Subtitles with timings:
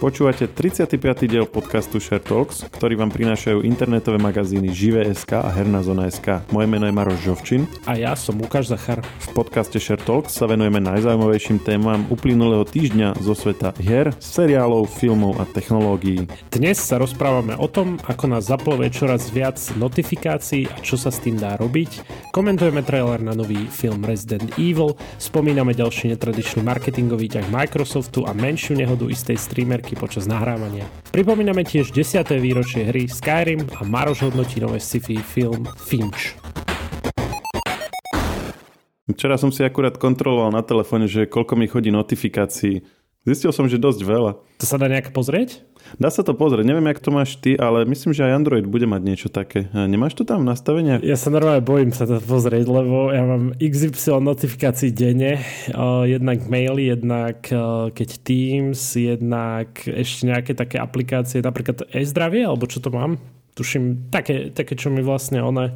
[0.00, 0.96] Počúvate 35.
[1.28, 6.40] diel podcastu Share Talks, ktorý vám prinášajú internetové magazíny Žive.sk a Herná zona.sk.
[6.48, 7.68] Moje meno je Maroš Žovčin.
[7.84, 9.04] A ja som Lukáš Zachar.
[9.04, 15.36] V podcaste Share Talks sa venujeme najzaujímavejším témam uplynulého týždňa zo sveta hier, seriálov, filmov
[15.36, 16.24] a technológií.
[16.48, 21.20] Dnes sa rozprávame o tom, ako nás zaplove čoraz viac notifikácií a čo sa s
[21.20, 22.00] tým dá robiť.
[22.32, 28.80] Komentujeme trailer na nový film Resident Evil, spomíname ďalší netradičný marketingový ťah Microsoftu a menšiu
[28.80, 30.86] nehodu istej streamerky novinky počas nahrávania.
[31.10, 32.22] Pripomíname tiež 10.
[32.38, 36.38] výročie hry Skyrim a Maroš hodnotí nové sci-fi film Finch.
[39.10, 42.86] Včera som si akurát kontroloval na telefóne, že koľko mi chodí notifikácií.
[43.26, 44.32] Zistil som, že dosť veľa.
[44.62, 45.66] To sa dá nejak pozrieť?
[45.98, 48.86] Dá sa to pozrieť, neviem, jak to máš ty, ale myslím, že aj Android bude
[48.86, 49.66] mať niečo také.
[49.74, 51.02] Nemáš to tam nastavenia?
[51.02, 55.42] Ja sa normálne bojím sa to pozrieť, lebo ja mám XY notifikácií denne.
[56.06, 57.42] Jednak maily, jednak
[57.96, 63.18] keď Teams, jednak ešte nejaké také aplikácie, napríklad e-zdravie, alebo čo to mám?
[63.58, 65.74] Tuším, také, také čo mi vlastne one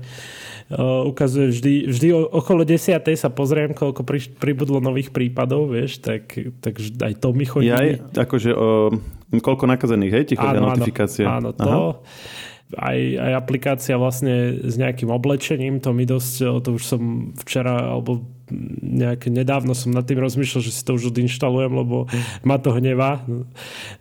[1.08, 3.04] ukazuje vždy, vždy okolo 10.
[3.14, 6.32] sa pozriem, koľko pri, pribudlo nových prípadov, vieš, tak,
[6.64, 7.68] tak aj to mi chodí.
[7.68, 8.88] Ja, akože uh,
[9.44, 11.24] koľko nakazených, hej, ti chodia notifikácie?
[11.28, 11.68] Áno, to.
[11.68, 11.92] Aha
[12.72, 18.24] aj, aj aplikácia vlastne s nejakým oblečením, to mi dosť, to už som včera alebo
[18.84, 22.06] nejaké nedávno som nad tým rozmýšľal, že si to už odinštalujem, lebo
[22.44, 23.24] ma to hnevá.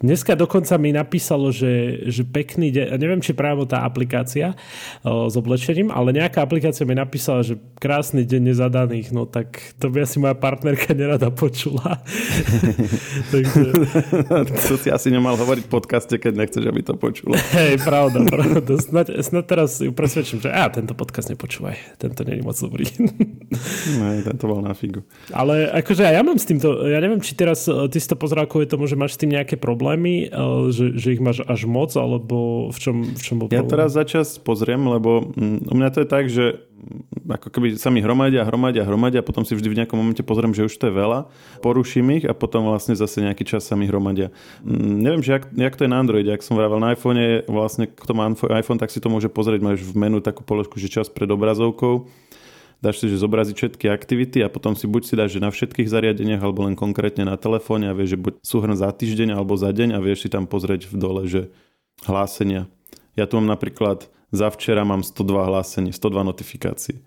[0.03, 4.53] Dneska dokonca mi napísalo, že, že pekný deň, neviem, či práve tá aplikácia
[5.01, 9.87] o, s oblečením, ale nejaká aplikácia mi napísala, že krásny deň nezadaných, no tak to
[9.87, 12.03] by asi moja partnerka nerada počula.
[13.33, 13.63] Takže...
[14.67, 17.39] to si asi nemal hovoriť v podcaste, keď nechceš, aby to počula.
[17.57, 18.73] Hej, pravda, pravda.
[18.77, 22.85] Snad, snad teraz ju presvedčím, že a, tento podcast nepočúvaj, tento není moc dobrý.
[23.99, 25.05] no, to bol na figu.
[25.31, 28.49] Ale akože ja mám s týmto, ja neviem, či teraz e, ty si to pozeral
[28.49, 30.39] kvôli tomu, že máš s tým nejaké problémy, e,
[30.73, 34.37] že, že ich máš až moc, alebo v čom, v čom bol Ja teraz začas
[34.41, 36.45] pozriem, lebo mm, u mňa to je tak, že
[37.23, 40.51] ako keby sa mi hromadia, hromadia, hromadia a potom si vždy v nejakom momente pozriem,
[40.51, 41.31] že už to je veľa,
[41.63, 44.35] poruším ich a potom vlastne zase nejaký čas sa mi hromadia.
[44.67, 47.87] Mm, neviem, že jak, jak to je na Androide, ak som vravel na iPhone, vlastne
[47.87, 51.07] kto má iPhone, tak si to môže pozrieť, máš v menu takú položku, že čas
[51.07, 52.07] pred obrazovkou
[52.83, 55.87] dáš si, že zobraziť všetky aktivity a potom si buď si dáš, že na všetkých
[55.87, 59.71] zariadeniach alebo len konkrétne na telefóne a vieš, že buď súhrn za týždeň alebo za
[59.71, 61.47] deň a vieš si tam pozrieť v dole, že
[62.03, 62.67] hlásenia.
[63.15, 66.99] Ja tu mám napríklad za včera mám 102 hlásení, 102 notifikácií.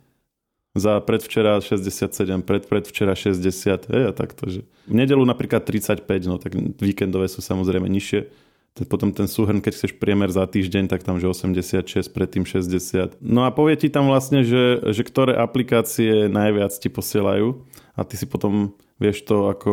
[0.77, 6.37] Za predvčera 67, pred predvčera 60, hej, a takto, že v nedelu napríklad 35, no
[6.41, 8.46] tak víkendové sú samozrejme nižšie
[8.85, 13.17] potom ten súhrn, keď chceš priemer za týždeň, tak tam že 86, predtým 60.
[13.25, 17.65] No a povie ti tam vlastne, že, že ktoré aplikácie najviac ti posielajú
[17.97, 19.73] a ty si potom vieš to ako,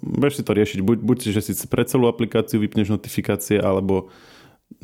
[0.00, 4.08] vieš si to riešiť, buď, buď že si pre celú aplikáciu vypneš notifikácie, alebo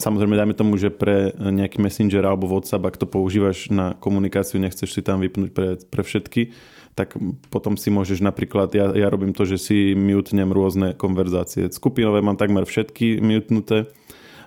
[0.01, 4.93] samozrejme dajme tomu, že pre nejaký messenger alebo WhatsApp, ak to používaš na komunikáciu, nechceš
[4.93, 6.53] si tam vypnúť pre, pre všetky,
[6.95, 7.19] tak
[7.51, 11.67] potom si môžeš napríklad, ja, ja robím to, že si mutnem rôzne konverzácie.
[11.75, 13.91] Skupinové mám takmer všetky mutnuté,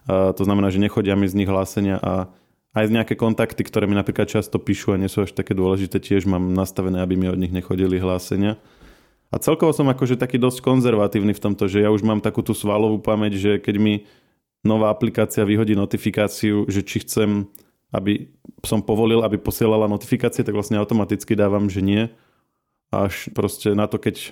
[0.08, 2.32] a to znamená, že nechodia mi z nich hlásenia a
[2.72, 6.30] aj nejaké kontakty, ktoré mi napríklad často píšu a nie sú až také dôležité, tiež
[6.30, 8.56] mám nastavené, aby mi od nich nechodili hlásenia.
[9.28, 12.56] A celkovo som akože taký dosť konzervatívny v tomto, že ja už mám takú tú
[12.56, 14.08] svalovú pamäť, že keď mi
[14.64, 17.52] nová aplikácia vyhodí notifikáciu, že či chcem,
[17.92, 18.32] aby
[18.64, 22.08] som povolil, aby posielala notifikácie, tak vlastne automaticky dávam, že nie
[22.92, 24.32] až proste na to, keď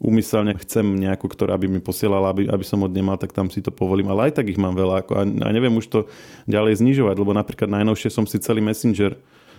[0.00, 3.60] úmyselne chcem nejakú, ktorá by mi posielala, aby, aby som od nemal, tak tam si
[3.60, 4.08] to povolím.
[4.08, 6.00] Ale aj tak ich mám veľa ako, a, a neviem už to
[6.48, 9.16] ďalej znižovať, lebo napríklad najnovšie som si celý Messenger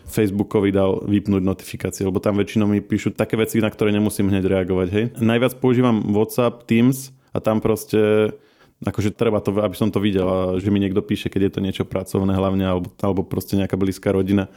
[0.09, 4.49] Facebookovi dal vypnúť notifikácie, lebo tam väčšinou mi píšu také veci, na ktoré nemusím hneď
[4.49, 4.87] reagovať.
[4.89, 5.05] Hej.
[5.21, 8.33] Najviac používam WhatsApp, Teams a tam proste
[8.81, 11.83] akože treba to, aby som to videl, že mi niekto píše, keď je to niečo
[11.85, 14.49] pracovné hlavne, alebo, alebo proste nejaká blízka rodina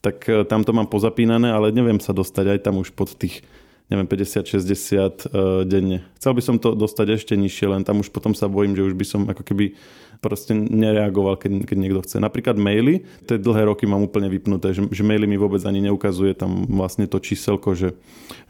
[0.00, 3.42] tak e, tam to mám pozapínané, ale neviem sa dostať aj tam už pod tých
[3.88, 6.04] neviem, 50-60 uh, e, denne.
[6.20, 8.92] Chcel by som to dostať ešte nižšie, len tam už potom sa bojím, že už
[8.92, 9.72] by som ako keby
[10.20, 12.20] proste nereagoval, keď, keď niekto chce.
[12.20, 16.36] Napríklad maily, tie dlhé roky mám úplne vypnuté, že, že maily mi vôbec ani neukazuje
[16.36, 17.96] tam vlastne to číselko, že,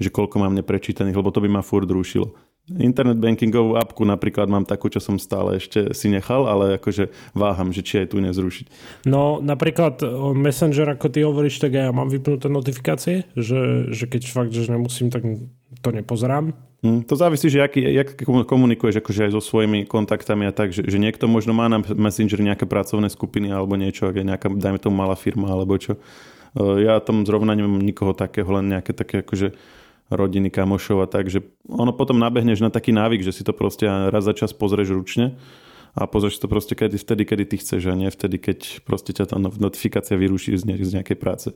[0.02, 2.34] že koľko mám neprečítaných, lebo to by ma furt rušilo.
[2.76, 7.72] Internet bankingovú apku napríklad mám takú, čo som stále ešte si nechal, ale akože váham,
[7.72, 8.66] že či aj tu nezrušiť.
[9.08, 10.04] No napríklad
[10.36, 15.08] Messenger, ako ty hovoríš, tak ja mám vypnuté notifikácie, že, že keď fakt, že nemusím,
[15.08, 15.24] tak
[15.80, 16.52] to nepozerám.
[16.78, 20.86] Hmm, to závisí, že aký, jak komunikuješ akože aj so svojimi kontaktami a tak, že,
[20.86, 24.78] že niekto možno má na Messenger nejaké pracovné skupiny alebo niečo, ak je nejaká, dajme
[24.78, 25.98] tomu malá firma alebo čo.
[26.56, 29.58] Ja tam zrovna nemám nikoho takého, len nejaké také akože
[30.08, 33.84] rodiny, kamošov a tak, že ono potom nabehneš na taký návyk, že si to proste
[33.84, 35.36] raz za čas pozrieš ručne
[35.92, 39.34] a pozrieš to proste kedy, vtedy, kedy ty chceš a nie vtedy, keď proste ťa
[39.34, 41.48] tá notifikácia vyruší z, z nejakej práce.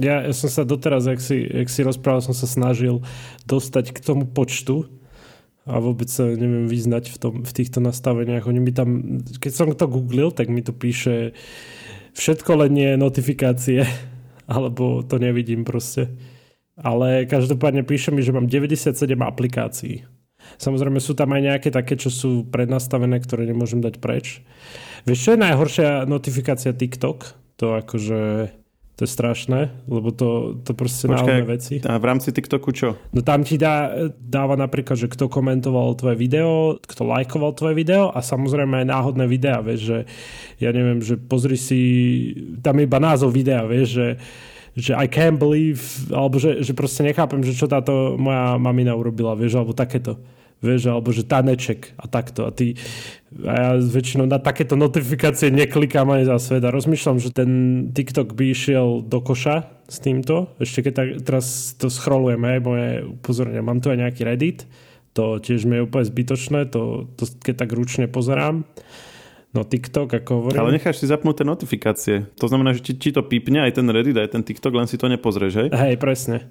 [0.00, 3.02] Ja, ja som sa doteraz, jak si, jak si rozprával, som sa snažil
[3.44, 4.88] dostať k tomu počtu
[5.68, 8.48] a vôbec sa neviem vyznať v, tom, v týchto nastaveniach.
[8.48, 11.36] Oni mi tam, keď som to googlil, tak mi to píše
[12.16, 13.84] všetko len nie notifikácie,
[14.54, 16.08] alebo to nevidím proste.
[16.80, 20.08] Ale každopádne píše mi, že mám 97 aplikácií.
[20.56, 24.40] Samozrejme sú tam aj nejaké také, čo sú prednastavené, ktoré nemôžem dať preč.
[25.04, 27.36] Vieš, čo je najhoršia notifikácia TikTok?
[27.60, 28.50] To akože
[29.00, 31.74] to je strašné, lebo to, to proste Počkaj, veci.
[31.88, 33.00] A v rámci TikToku čo?
[33.16, 38.12] No tam ti dá, dáva napríklad, že kto komentoval tvoje video, kto lajkoval tvoje video
[38.12, 39.98] a samozrejme aj náhodné videá, vieš, že
[40.60, 41.80] ja neviem, že pozri si,
[42.60, 44.06] tam je iba názov videa, vieš, že
[44.78, 45.82] že I can't believe,
[46.14, 50.20] alebo že, že proste nechápem, že čo táto moja mamina urobila, vieš, alebo takéto
[50.60, 52.44] vieš, alebo že taneček a takto.
[52.44, 52.76] A, ty,
[53.42, 57.50] a ja väčšinou na takéto notifikácie neklikám ani za svet a rozmýšľam, že ten
[57.90, 60.52] TikTok by išiel do koša s týmto.
[60.60, 63.64] Ešte keď tak, teraz to scrollujem, aj moje upozornenia.
[63.64, 64.68] Mám tu aj nejaký Reddit,
[65.16, 68.68] to tiež mi je úplne zbytočné, to, to keď tak ručne pozerám.
[69.50, 70.62] No TikTok, ako hovorím.
[70.62, 72.30] Ale necháš si zapnúť notifikácie.
[72.38, 74.94] To znamená, že ti, ti to pípne aj ten Reddit, aj ten TikTok, len si
[74.94, 75.68] to nepozrieš, hej?
[75.74, 76.46] Hej, presne.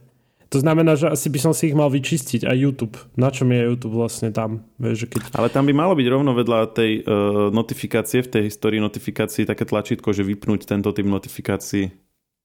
[0.49, 2.97] To znamená, že asi by som si ich mal vyčistiť aj YouTube.
[3.13, 4.65] Na čom je YouTube vlastne tam?
[4.81, 5.21] Vieš, že keď...
[5.37, 9.63] Ale tam by malo byť rovno vedľa tej uh, notifikácie, v tej histórii notifikácií také
[9.69, 11.93] tlačítko, že vypnúť tento typ notifikácií.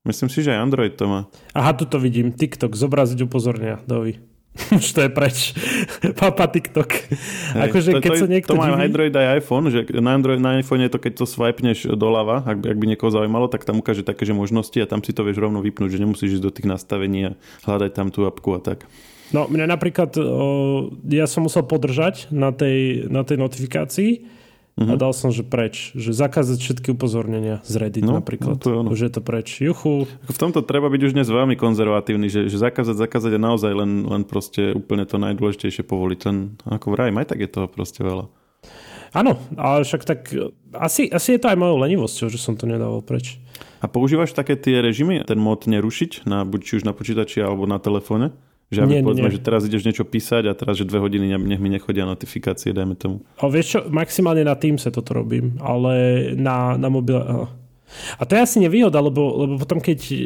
[0.04, 1.20] Myslím si, že aj Android to má.
[1.56, 2.28] Aha, tu to vidím.
[2.28, 3.80] TikTok, zobraziť upozornia.
[3.88, 4.20] Dovi.
[4.78, 5.50] Už to je preč.
[6.20, 6.90] Papa TikTok.
[7.58, 10.38] Hej, akože to, keď to, sa niekto to má Android aj iPhone, že na, Android,
[10.38, 13.82] na iPhone je to, keď to swipeneš doľava, ak, ak by niekoho zaujímalo, tak tam
[13.82, 16.54] ukáže také, že možnosti a tam si to vieš rovno vypnúť, že nemusíš ísť do
[16.54, 17.36] tých nastavení a
[17.66, 18.86] hľadať tam tú apku a tak.
[19.34, 24.10] No, mňa napríklad, o, ja som musel podržať na tej, na tej notifikácii
[24.74, 24.90] Uh-huh.
[24.90, 25.94] A dal som, že preč.
[25.94, 28.58] Že zakázať všetky upozornenia z Reddit no, napríklad.
[28.58, 28.88] No, to je ono.
[28.90, 29.62] Už je to preč.
[29.62, 30.10] Juchu.
[30.26, 34.02] V tomto treba byť už dnes veľmi konzervatívny, že, že zakázať, zakázať je naozaj len,
[34.02, 36.20] len proste úplne to najdôležitejšie povoliť.
[36.26, 38.26] Len ako vraj, aj tak je toho proste veľa.
[39.14, 40.34] Áno, ale však tak
[40.74, 43.38] asi, asi je to aj mojou lenivosťou, že som to nedával preč.
[43.78, 47.62] A používaš také tie režimy, ten mod nerušiť, na, buď či už na počítači alebo
[47.70, 48.34] na telefóne?
[48.72, 49.36] Že aby nie, povedzme, nie.
[49.36, 52.96] že teraz ideš niečo písať a teraz, že dve hodiny nech mi nechodia notifikácie, dajme
[52.96, 53.20] tomu.
[53.38, 57.20] A vieš čo, maximálne na sa toto robím, ale na, na mobile...
[58.18, 60.16] A to je asi nevýhoda, lebo, lebo potom keď e,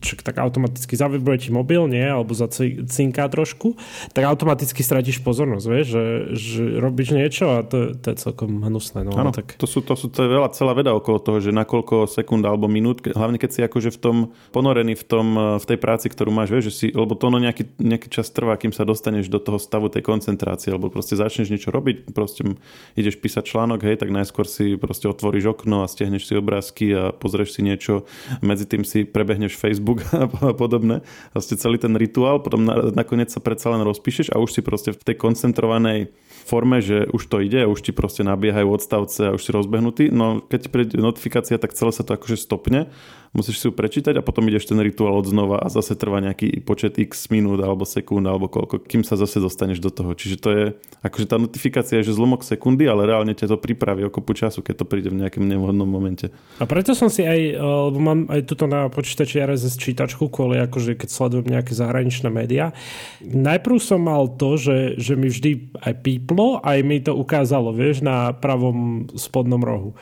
[0.00, 3.76] čak, tak automaticky zavibruje ti mobil, nie, alebo zacinká trošku,
[4.14, 6.04] tak automaticky stratíš pozornosť, vieš, že,
[6.36, 9.06] že robíš niečo a to, to je celkom hnusné.
[9.06, 9.58] No, ano, tak...
[9.58, 12.42] to, sú, to, sú, to je veľa celá veda okolo toho, že na koľko sekúnd
[12.46, 14.16] alebo minút, hlavne keď si akože v tom
[14.54, 17.38] ponorený v, tom, e, v tej práci, ktorú máš, vieš, že si, lebo to ono
[17.42, 21.50] nejaký, nejaký čas trvá, kým sa dostaneš do toho stavu tej koncentrácie, alebo proste začneš
[21.50, 22.56] niečo robiť, proste
[22.94, 26.99] ideš písať článok, hej, tak najskôr si proste otvoríš okno a stiahneš si obrázky a
[27.16, 28.04] pozrieš si niečo,
[28.44, 31.00] medzi tým si prebehneš Facebook a podobné.
[31.32, 35.02] Vlastne celý ten rituál, potom nakoniec sa predsa len rozpíšeš a už si proste v
[35.02, 36.12] tej koncentrovanej
[36.44, 40.04] forme, že už to ide a už ti proste nabiehajú odstavce a už si rozbehnutý.
[40.10, 42.90] No keď ti príde notifikácia, tak celé sa to akože stopne
[43.30, 46.66] musíš si ju prečítať a potom ideš ten rituál od znova a zase trvá nejaký
[46.66, 50.18] počet x minút alebo sekúnd alebo koľko, kým sa zase dostaneš do toho.
[50.18, 50.64] Čiže to je,
[51.06, 54.66] akože tá notifikácia je že zlomok sekundy, ale reálne ťa to pripraví o kopu času,
[54.66, 56.34] keď to príde v nejakom nevhodnom momente.
[56.58, 60.98] A preto som si aj, lebo mám aj tuto na počítači RSS čítačku, kvôli akože
[60.98, 62.74] keď sledujem nejaké zahraničné médiá.
[63.22, 68.02] Najprv som mal to, že, že mi vždy aj píplo, aj mi to ukázalo, vieš,
[68.02, 69.94] na pravom spodnom rohu.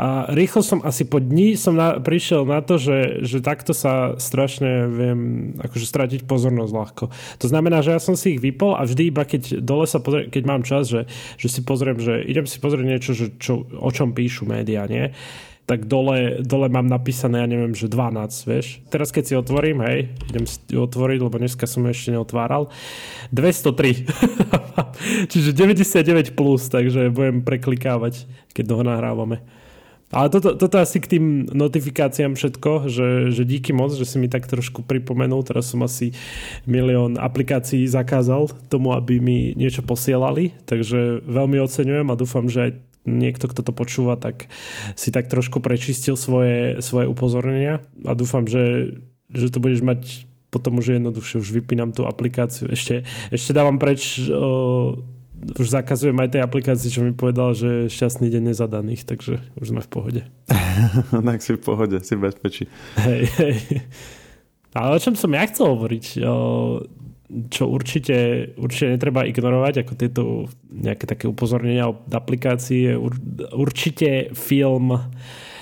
[0.00, 4.16] A rýchlo som asi po dní som na, prišiel na to, že, že takto sa
[4.16, 5.20] strašne viem
[5.60, 7.04] akože stratiť pozornosť ľahko.
[7.12, 10.32] To znamená, že ja som si ich vypol a vždy iba keď dole sa pozriem,
[10.32, 11.04] keď mám čas, že,
[11.36, 15.12] že si pozriem, že idem si pozrieť niečo, že čo, o čom píšu médiá, nie?
[15.68, 18.82] tak dole, dole mám napísané, ja neviem, že 12, vieš.
[18.90, 22.74] Teraz keď si otvorím, hej, idem si otvoriť, lebo dneska som ešte neotváral,
[23.30, 24.02] 203.
[25.30, 29.59] Čiže 99 plus, takže budem preklikávať, keď toho nahrávame.
[30.10, 34.26] Ale toto, toto asi k tým notifikáciám všetko, že, že díky moc, že si mi
[34.26, 36.10] tak trošku pripomenul, teraz som asi
[36.66, 42.72] milión aplikácií zakázal tomu, aby mi niečo posielali, takže veľmi oceňujem a dúfam, že aj
[43.06, 44.50] niekto, kto to počúva, tak
[44.98, 48.98] si tak trošku prečistil svoje, svoje upozornenia a dúfam, že,
[49.30, 52.66] že to budeš mať potom už jednoduchšie, už vypínam tú aplikáciu.
[52.66, 54.98] Ešte, ešte dávam preč o,
[55.40, 59.80] už zakazujem aj tej aplikácii, čo mi povedal, že šťastný deň nezadaných, takže už sme
[59.80, 60.22] v pohode.
[61.28, 62.64] tak si v pohode, si v bezpečí.
[63.00, 63.56] Hej, hej.
[64.76, 66.04] Ale o čom som ja chcel hovoriť?
[67.50, 70.22] Čo určite, určite netreba ignorovať, ako tieto
[70.70, 72.98] nejaké také upozornenia od aplikácie,
[73.54, 74.98] určite film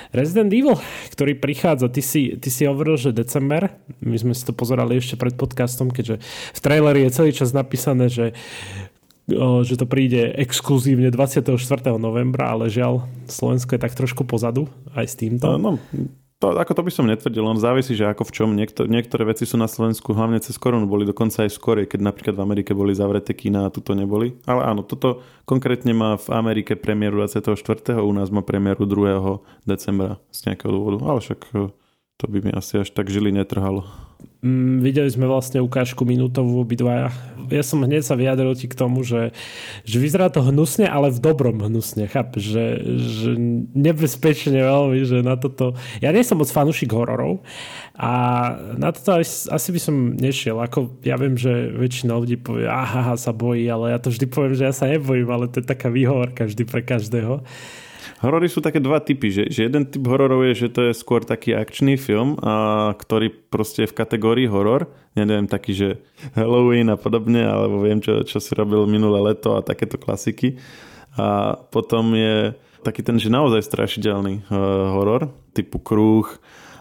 [0.08, 0.80] Resident Evil,
[1.12, 3.68] ktorý prichádza, ty si, ty si hovoril, že december,
[4.00, 6.24] my sme si to pozerali ešte pred podcastom, keďže
[6.56, 8.32] v traileri je celý čas napísané, že
[9.28, 11.60] že to príde exkluzívne 24.
[12.00, 14.66] novembra, ale žiaľ, Slovensko je tak trošku pozadu
[14.96, 15.44] aj s týmto.
[15.60, 15.76] No,
[16.38, 18.48] to, ako to by som netvrdil, len závisí, že ako v čom.
[18.54, 22.38] Niektor, niektoré veci sú na Slovensku, hlavne cez koronu, boli dokonca aj skôr, keď napríklad
[22.38, 24.38] v Amerike boli zavreté kína a tuto neboli.
[24.46, 27.58] Ale áno, toto konkrétne má v Amerike premiéru 24.
[27.98, 29.66] u nás má premiéru 2.
[29.66, 31.02] decembra z nejakého dôvodu.
[31.10, 31.74] Ale však eh,
[32.22, 33.82] to by mi asi až tak žili netrhalo.
[34.38, 37.10] Mm, videli sme vlastne ukážku minútovú obidvaja.
[37.50, 39.34] Ja som hneď sa vyjadril ti k tomu, že,
[39.82, 42.54] že vyzerá to hnusne, ale v dobrom hnusne, chápeš?
[42.54, 42.64] Že,
[43.02, 43.30] že
[43.74, 45.74] nebezpečne veľmi, že na toto...
[45.98, 47.42] Ja nie som moc fanúšik hororov
[47.98, 48.10] a
[48.78, 50.62] na toto asi, asi by som nešiel.
[50.62, 54.54] Ako ja viem, že väčšina ľudí povie, aha, sa bojí, ale ja to vždy poviem,
[54.54, 57.42] že ja sa nebojím, ale to je taká výhovorka vždy pre každého.
[58.18, 61.22] Horory sú také dva typy, že, že jeden typ hororov je, že to je skôr
[61.22, 64.90] taký akčný film, a, ktorý proste je v kategórii horor.
[65.14, 65.88] Ja neviem, taký, že
[66.34, 70.58] Halloween a podobne, alebo viem, čo, čo si robil minulé leto a takéto klasiky.
[71.14, 76.26] A potom je taký ten, že naozaj strašidelný uh, horor, typu Krúh,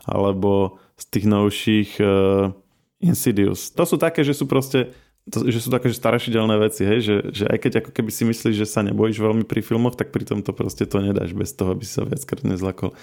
[0.05, 2.53] alebo z tých novších uh,
[2.97, 3.69] Insidious.
[3.77, 4.89] To sú také, že sú proste
[5.27, 6.99] to, že sú také že strašidelné veci, hej?
[7.03, 10.15] Že, že aj keď ako keby si myslíš, že sa nebojíš veľmi pri filmoch, tak
[10.15, 12.95] pri tom to proste to nedáš bez toho, aby si sa viackrát nezlakol.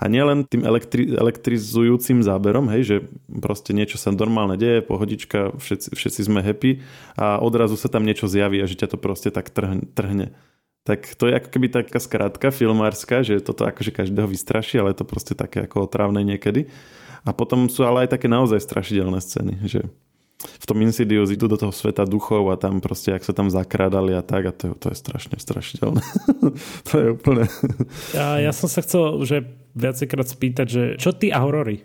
[0.00, 2.96] A nielen tým elektri- elektrizujúcim záberom, hej, že
[3.28, 6.80] proste niečo sa normálne deje, pohodička, všetci, všetci sme happy
[7.20, 10.32] a odrazu sa tam niečo zjaví a že ťa to proste tak trhne.
[10.88, 15.04] Tak to je ako keby taká skrátka filmárska, že toto akože každého vystraší, ale je
[15.04, 16.72] to proste také ako otrávne niekedy.
[17.20, 19.84] A potom sú ale aj také naozaj strašidelné scény, že
[20.40, 24.16] v tom Insidious idú do toho sveta duchov a tam proste, ak sa tam zakrádali
[24.16, 26.00] a tak a to, to je strašne strašidelné.
[26.88, 27.44] to je úplne...
[28.16, 29.44] ja, ja som sa chcel že
[29.76, 31.84] viacejkrát spýtať, že čo ty a horory?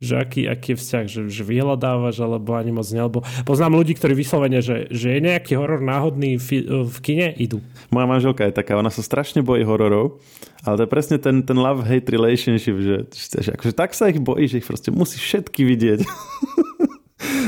[0.00, 3.92] Že aký, aký je vzťah, že, že vyhľadávaš alebo ani moc ne, alebo poznám ľudí,
[4.00, 7.60] ktorí vyslovene, že, že je nejaký horor náhodný v, v kine, idú.
[7.92, 10.24] Moja manželka je taká, ona sa strašne bojí hororov,
[10.64, 12.96] ale to je presne ten, ten love-hate relationship, že,
[13.44, 16.00] že akože tak sa ich bojí, že ich proste musí všetky vidieť.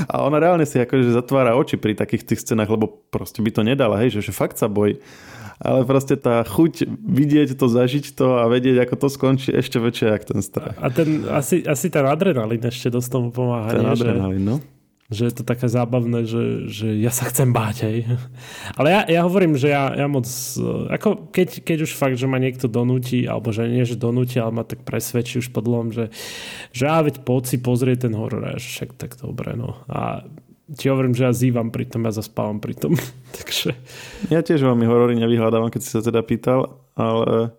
[0.07, 3.63] A ona reálne si akože zatvára oči pri takých tých scénach, lebo proste by to
[3.63, 4.99] nedala, hej, že, že fakt sa bojí.
[5.63, 10.19] Ale proste tá chuť vidieť to, zažiť to a vedieť, ako to skončí, ešte väčšia,
[10.19, 10.75] jak ten strach.
[10.83, 13.71] A ten, asi, asi ten adrenalín ešte dosť tomu pomáha.
[13.71, 13.95] Ten nie?
[13.95, 14.57] adrenalín, no
[15.13, 17.99] že je to také zábavné, že, že ja sa chcem báť, hej.
[18.81, 20.27] Ale ja, ja hovorím, že ja, ja moc,
[20.89, 24.51] ako keď, keď už fakt, že ma niekto donúti, alebo že nie, že donúti, ale
[24.51, 26.11] ma tak presvedčí už podľom, že,
[26.73, 29.79] že ja veď poď si pozrieť ten horor, a však tak dobre, no.
[29.87, 30.27] A
[30.73, 32.97] ti hovorím, že ja zývam pri tom, ja zaspávam pri tom.
[33.37, 33.77] Takže...
[34.33, 37.53] Ja tiež veľmi horory nevyhľadávam, keď si sa teda pýtal, ale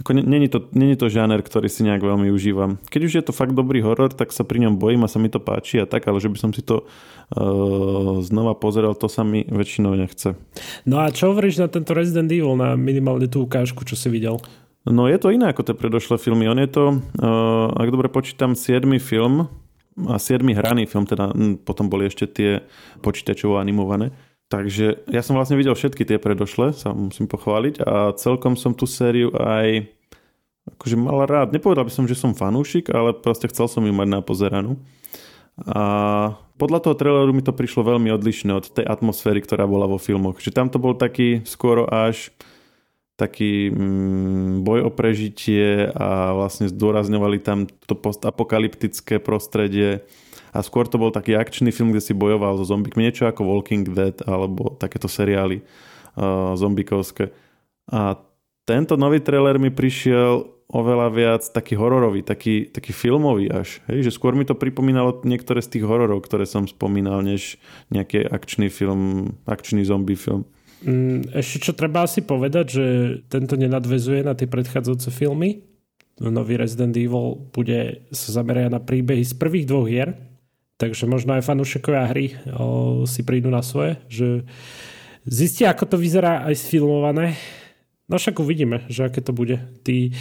[0.00, 2.80] ako není to, není to žáner, ktorý si nejak veľmi užívam.
[2.88, 5.28] Keď už je to fakt dobrý horor, tak sa pri ňom bojím a sa mi
[5.28, 9.28] to páči a tak, ale že by som si to uh, znova pozeral, to sa
[9.28, 10.32] mi väčšinou nechce.
[10.88, 14.40] No a čo hovoríš na tento Resident Evil, na minimálne tú ukážku, čo si videl?
[14.88, 16.48] No je to iné ako tie predošlé filmy.
[16.48, 18.88] On je to, uh, ak dobre počítam, 7.
[19.04, 19.52] film
[20.08, 20.40] a 7.
[20.56, 22.64] hraný film, teda hm, potom boli ešte tie
[23.04, 24.16] počítačovo animované.
[24.50, 28.82] Takže ja som vlastne videl všetky tie predošle, sa musím pochváliť a celkom som tú
[28.82, 29.86] sériu aj
[30.74, 31.54] akože mal rád.
[31.54, 34.74] Nepovedal by som, že som fanúšik, ale proste chcel som ju mať na pozeranú.
[35.70, 35.82] A
[36.58, 40.42] podľa toho traileru mi to prišlo veľmi odlišné od tej atmosféry, ktorá bola vo filmoch.
[40.42, 42.34] Že tam to bol taký skoro až
[43.20, 50.08] taký mm, boj o prežitie a vlastne zdôrazňovali tam to postapokalyptické prostredie
[50.50, 53.86] a skôr to bol taký akčný film, kde si bojoval so zombikmi, niečo ako Walking
[53.92, 55.62] Dead alebo takéto seriály
[56.18, 57.30] uh, zombikovské.
[57.92, 58.18] A
[58.66, 63.82] tento nový trailer mi prišiel oveľa viac taký hororový, taký, taký filmový až.
[63.90, 64.10] Hej?
[64.10, 67.58] Že skôr mi to pripomínalo niektoré z tých hororov, ktoré som spomínal, než
[67.90, 70.46] nejaký akčný film, akčný zombie film.
[70.80, 72.86] Mm, ešte čo treba asi povedať, že
[73.28, 75.64] tento nenadvezuje na tie predchádzajúce filmy.
[76.20, 80.16] Nový Resident Evil bude sa zamerať na príbehy z prvých dvoch hier,
[80.80, 84.48] Takže možno aj fanúšikovia hry o, si prídu na svoje, že
[85.28, 87.36] zistia, ako to vyzerá aj sfilmované.
[88.08, 89.60] No však uvidíme, že aké to bude.
[89.60, 90.16] O,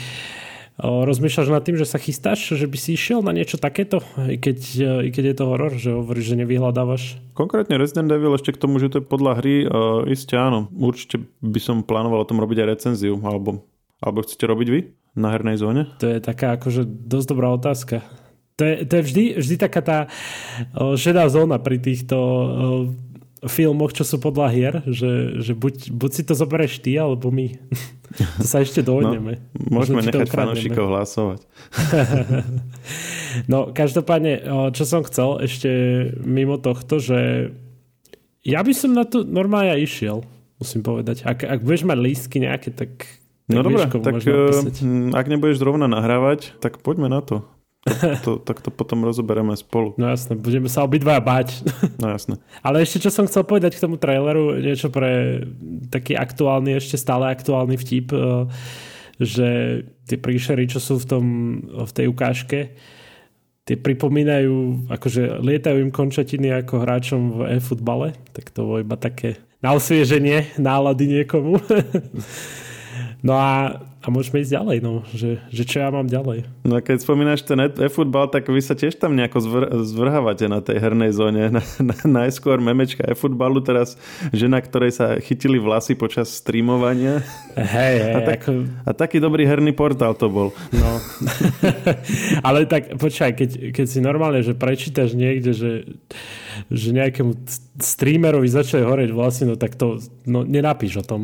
[0.80, 4.58] rozmýšľaš nad tým, že sa chystáš, že by si išiel na niečo takéto, i keď,
[5.04, 7.20] i keď je to horor, že hovoríš, že nevyhľadávaš?
[7.36, 10.72] Konkrétne Resident Evil ešte k tomu, že to je podľa hry, uh, isté áno.
[10.72, 13.68] Určite by som plánoval o tom robiť aj recenziu, alebo,
[14.00, 14.80] alebo chcete robiť vy
[15.20, 15.92] na hernej zóne?
[16.00, 18.00] To je taká akože dosť dobrá otázka.
[18.60, 19.98] To je, to je vždy, vždy taká tá
[21.00, 22.16] šedá zóna pri týchto
[23.48, 27.56] filmoch, čo sú podľa hier, že, že buď, buď si to zoberieš ty, alebo my.
[28.42, 29.40] to sa ešte dohodneme.
[29.56, 31.40] No, môžeme nechať fanúšikov hlasovať.
[33.52, 34.44] no, každopádne,
[34.76, 35.70] čo som chcel ešte
[36.20, 37.52] mimo tohto, že
[38.44, 40.18] ja by som na to normálne aj išiel,
[40.60, 41.24] musím povedať.
[41.24, 43.08] Ak, ak budeš mať lístky nejaké, tak,
[43.48, 47.48] tak No dobré, tak uh, ak nebudeš zrovna nahrávať, tak poďme na to.
[48.28, 49.96] to, tak to potom rozoberieme spolu.
[49.96, 51.64] No jasné, budeme sa obidva bať.
[51.96, 52.36] No jasné.
[52.66, 55.44] Ale ešte čo som chcel povedať k tomu traileru, niečo pre
[55.88, 58.46] taký aktuálny, ešte stále aktuálny vtip, eh,
[59.20, 59.48] že
[60.08, 61.26] tie príšery, čo sú v, tom,
[61.72, 62.76] v tej ukážke,
[63.64, 69.38] tie pripomínajú, akože lietajú im končatiny ako hráčom v e-futbale, tak to bolo iba také
[69.60, 71.60] na osvieženie nálady niekomu.
[73.28, 76.48] no a a môžeme ísť ďalej, no, že, že čo ja mám ďalej.
[76.64, 80.64] No a keď spomínaš ten e-futbal, tak vy sa tiež tam nejako zvr- zvrhávate na
[80.64, 81.52] tej hernej zóne.
[81.52, 84.00] Na, na, najskôr memečka e-futbalu, teraz
[84.32, 87.20] žena, ktorej sa chytili vlasy počas streamovania.
[87.60, 88.14] Hej, hej.
[88.16, 88.52] A, tak, ako...
[88.88, 90.56] a taký dobrý herný portál to bol.
[90.72, 90.92] No.
[92.48, 95.72] Ale tak počkaj, keď, keď si normálne, že prečítaš niekde, že
[96.68, 97.34] že nejakému
[97.80, 101.22] streamerovi začali horeť vlasy, no tak to no, nenapíš o tom.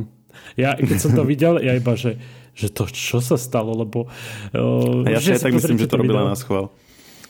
[0.56, 2.18] Ja, keď som to videl, ja iba, že
[2.56, 4.08] že to čo sa stalo, lebo...
[4.56, 6.72] Uh, ja si aj tak myslím, že to robila na schvál.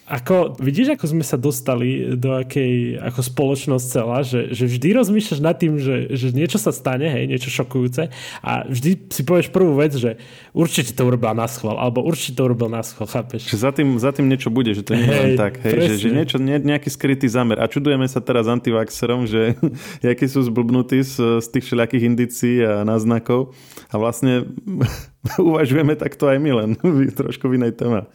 [0.05, 5.41] Ako, vidíš, ako sme sa dostali do akej, ako spoločnosť celá, že, že vždy rozmýšľaš
[5.41, 8.13] nad tým, že, že niečo sa stane, hej, niečo šokujúce
[8.45, 10.21] a vždy si povieš prvú vec, že
[10.53, 13.50] určite to urobila na schvál, alebo určite to urobil na schvál, chápeš?
[13.50, 16.05] Že za tým, za tým niečo bude, že to nie je len tak, hej, že,
[16.05, 17.57] že niečo, nie, nejaký skrytý zámer.
[17.57, 19.57] A čudujeme sa teraz antivaxerom, že
[20.05, 23.57] jakí sú zblbnutí z, z tých všelijakých indícií a náznakov
[23.89, 24.45] a vlastne
[25.41, 26.69] uvažujeme takto aj my, len
[27.25, 28.05] trošku v inej téme.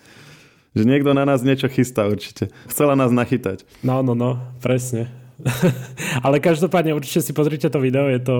[0.70, 2.54] Že niekto na nás niečo chystá určite.
[2.70, 3.66] Chcela nás nachytať.
[3.82, 5.10] No, no, no, presne.
[6.26, 8.36] Ale každopádne určite si pozrite to video, je to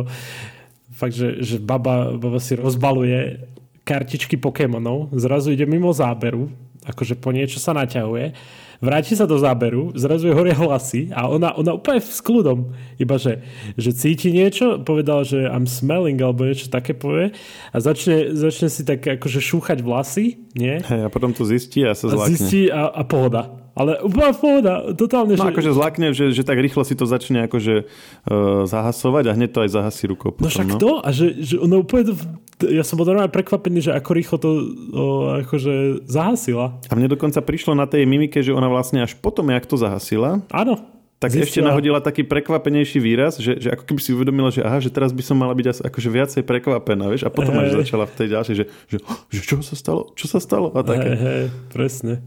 [0.95, 3.49] fakt, že, že baba, baba si rozbaluje
[3.89, 6.53] kartičky Pokémonov, zrazu ide mimo záberu,
[6.85, 8.37] akože po niečo sa naťahuje
[8.81, 13.17] vráti sa do záberu, zrazu je horia hlasy a ona, ona úplne s kľudom, iba
[13.21, 13.45] že,
[13.77, 17.37] že cíti niečo, povedal, že I'm smelling alebo niečo také povie
[17.71, 20.81] a začne, začne si tak akože šúchať vlasy, nie?
[20.81, 22.25] Hey, a potom to zistí a sa zlakne.
[22.25, 23.60] A zistí a, a pohoda.
[23.81, 25.41] Ale úplne pohoda, totálne.
[25.41, 25.53] No že...
[25.57, 29.61] akože zlakne, že, že tak rýchlo si to začne akože uh, zahasovať a hneď to
[29.65, 30.37] aj zahasí rukou.
[30.37, 30.77] No potom, no však no.
[30.77, 32.13] to a že, že ona úplne
[32.61, 35.05] ja som bol normálne prekvapený, že ako rýchlo to o,
[35.41, 36.77] akože zahasila.
[36.93, 40.45] A mne dokonca prišlo na tej mimike, že ona vlastne až potom, jak to zahasila,
[40.53, 40.77] Áno.
[41.21, 41.45] Tak Zistila.
[41.45, 45.13] ešte nahodila taký prekvapenejší výraz, že, že ako keby si uvedomila, že aha, že teraz
[45.13, 47.69] by som mala byť asi, akože viacej prekvapená, vieš, a potom hey.
[47.69, 50.81] až začala v tej ďalšej, že, že, že čo sa stalo, čo sa stalo a
[50.81, 51.13] také.
[51.13, 52.25] Hey, hey, presne.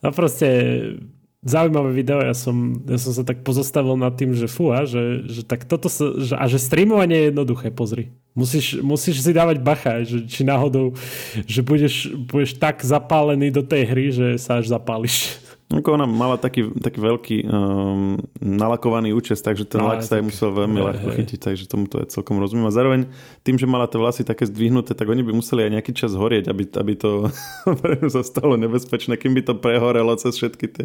[0.00, 0.48] No proste
[1.40, 5.40] zaujímavé video, ja som, ja som sa tak pozostavil nad tým, že fúha, že, že
[5.40, 8.12] tak toto sa, že, a že streamovanie je jednoduché, pozri.
[8.36, 10.92] Musíš, musíš si dávať bacha, že či náhodou,
[11.48, 15.40] že budeš, budeš tak zapálený do tej hry, že sa až zapáliš.
[15.70, 20.26] Ako ona mala taký, taký veľký um, nalakovaný účes, takže ten no, lak sa aj
[20.26, 22.66] musel veľmi ľahko chytiť, takže tomu to je celkom rozumiem.
[22.66, 23.06] A zároveň
[23.46, 26.50] tým, že mala tie vlasy také zdvihnuté, tak oni by museli aj nejaký čas horieť,
[26.50, 27.30] aby, aby to
[28.18, 30.84] sa stalo nebezpečné, kým by to prehorelo cez všetky tie...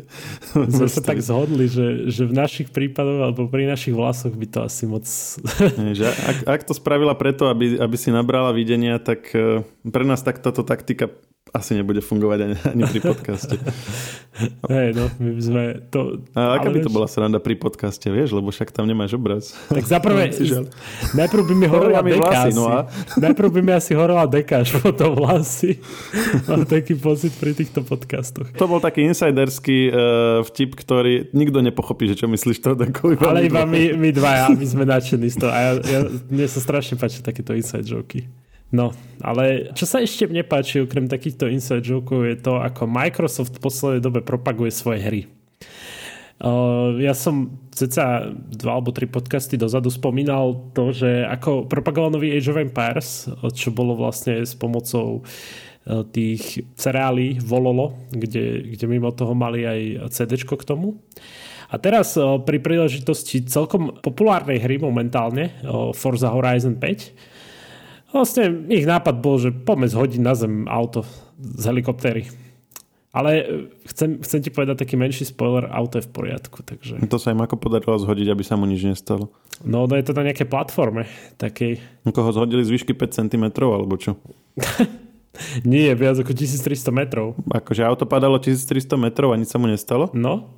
[0.53, 4.59] Sme sa tak zhodli, že, že v našich prípadoch alebo pri našich vlasoch by to
[4.69, 5.01] asi moc...
[5.97, 10.21] že ak, ak to spravila preto, aby, aby si nabrala videnia, tak eh, pre nás
[10.21, 11.09] tak táto taktika
[11.53, 13.55] asi nebude fungovať ani, ani pri podcaste.
[14.73, 16.19] Hej, no, my sme to...
[16.35, 19.55] A aká by to bola sranda pri podcaste, vieš, lebo však tam nemáš obraz.
[19.71, 20.33] Tak zaprvé,
[21.19, 22.89] najprv by mi horela deka vlasy, no a?
[23.15, 25.79] Najprv by mi asi horela deka, až potom vlasy.
[26.49, 28.49] Mám taký pocit pri týchto podcastoch.
[28.57, 29.95] To bol taký insiderský uh,
[30.51, 33.15] vtip, ktorý nikto nepochopí, že čo myslíš to dekou.
[33.15, 35.51] Iba Ale iba my, my dvaja, my sme nadšení z toho.
[35.53, 38.27] A ja, ja, mne sa strašne páči takéto inside joky.
[38.73, 43.57] No, ale čo sa ešte mne páči, okrem takýchto inside jokeov, je to, ako Microsoft
[43.57, 45.21] v poslednej dobe propaguje svoje hry.
[46.99, 52.51] Ja som ceca dva alebo tri podcasty dozadu spomínal to, že ako propagoval nový Age
[52.51, 55.23] of Empires, čo bolo vlastne s pomocou
[56.11, 60.99] tých cereálí Vololo, kde, kde mimo toho mali aj CD k tomu.
[61.71, 65.55] A teraz pri príležitosti celkom populárnej hry momentálne,
[65.95, 67.34] Forza Horizon 5,
[68.13, 71.05] Vlastne ich nápad bol, že poďme zhodiť na zem auto
[71.39, 72.29] z helikoptéry.
[73.15, 73.43] Ale e,
[73.87, 76.67] chcem, chcem ti povedať taký menší spoiler, auto je v poriadku.
[76.67, 76.99] Takže...
[77.07, 79.31] To sa im ako podarilo zhodiť, aby sa mu nič nestalo?
[79.63, 81.07] No, no je to na nejaké platforme.
[81.39, 81.79] Takej...
[82.03, 84.19] Ako ho zhodili z výšky 5 cm, alebo čo?
[85.67, 87.39] Nie, viac ako 1300 metrov.
[87.51, 90.11] Akože auto padalo 1300 metrov a nič sa mu nestalo?
[90.11, 90.51] No,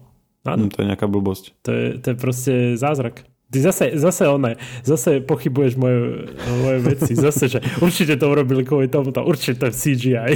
[0.46, 0.66] áno.
[0.66, 1.54] Hm, to je nejaká blbosť.
[1.66, 3.26] To je, to je proste zázrak.
[3.48, 6.28] Ty zase, zase one, zase pochybuješ moje,
[6.68, 10.32] moje veci, zase, že určite to urobili kvôli tomuto, určite to je CGI.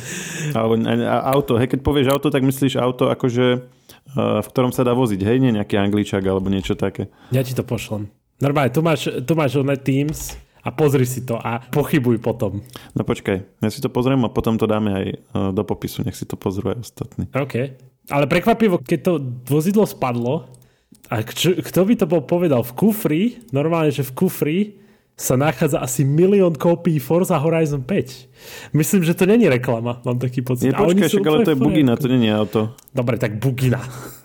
[0.56, 0.78] Alebo
[1.34, 3.46] auto, hej, keď povieš auto, tak myslíš auto akože,
[4.14, 7.10] v ktorom sa dá voziť, hej, nie nejaký angličák alebo niečo také.
[7.34, 8.06] Ja ti to pošlem.
[8.38, 12.62] Normálne, tu máš, tu máš one Teams a pozri si to a pochybuj potom.
[12.94, 15.06] No počkaj, ja si to pozriem a potom to dáme aj
[15.50, 17.26] do popisu, nech si to pozrú aj ostatní.
[17.34, 17.54] OK.
[18.14, 19.12] Ale prekvapivo, keď to
[19.48, 20.46] vozidlo spadlo,
[21.12, 22.64] a kto, kto by to bol povedal?
[22.64, 24.58] V kufri, normálne, že v kufri
[25.14, 28.74] sa nachádza asi milión kópií Forza Horizon 5.
[28.74, 30.74] Myslím, že to není reklama, mám taký pocit.
[30.74, 32.74] Nie, počkaj, však, ale to je bugina, to není auto.
[32.90, 33.78] Dobre, tak bugina.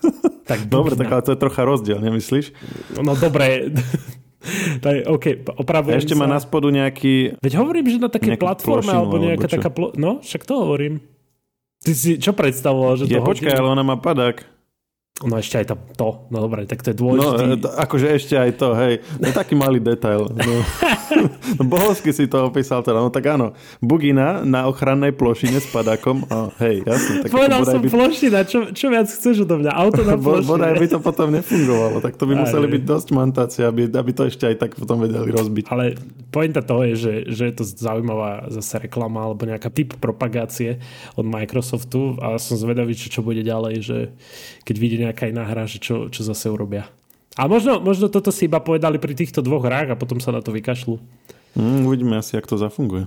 [0.50, 0.74] tak bugina.
[0.74, 2.50] Dobre, tak ale to je trocha rozdiel, nemyslíš?
[2.98, 3.70] No dobre,
[4.84, 6.20] tak, OK, opravujem Ešte sa.
[6.24, 7.38] má na spodu nejaký...
[7.38, 9.70] Veď hovorím, že na také platforme alebo nejaká alebo taká...
[9.70, 9.94] Plo...
[9.94, 10.98] No, však to hovorím.
[11.80, 14.42] Ty si čo predstavoval, že Je, to počkaj, ale ona má padák.
[15.20, 16.08] No ešte aj to, to.
[16.32, 17.42] No dobre, tak to je dôležité.
[17.44, 19.04] No, akože ešte aj to, hej.
[19.20, 20.28] No taký malý detail.
[21.10, 21.26] No.
[21.58, 23.02] no bohovsky si to opísal teda.
[23.02, 26.22] No tak áno, bugina na ochrannej plošine s padákom.
[26.30, 27.26] Oh, hej, jasne.
[27.26, 27.90] Tak Povedal som by...
[27.90, 29.74] plošina, čo, čo viac chceš odo mňa?
[29.74, 30.46] Auto na plošine.
[30.46, 31.98] Bodaj by to potom nefungovalo.
[31.98, 35.34] Tak to by museli byť dosť montácie, aby, aby to ešte aj tak potom vedeli
[35.34, 35.64] rozbiť.
[35.66, 35.98] Ale
[36.30, 40.78] pointa toho je, že, že je to zaujímavá zase reklama alebo nejaká typ propagácie
[41.18, 43.98] od Microsoftu a som zvedavý, čo, čo bude ďalej, že
[44.62, 46.86] keď vidí nejaká iná hra, že čo, čo zase urobia.
[47.38, 50.42] A možno, možno toto si iba povedali pri týchto dvoch hrách a potom sa na
[50.42, 50.98] to vykašľú.
[51.58, 53.06] Mm, uvidíme asi, ak to zafunguje.